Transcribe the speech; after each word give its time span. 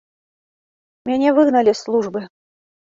Мяне 1.11 1.29
выгналі 1.39 1.71
з 1.77 1.81
службы. 1.85 2.29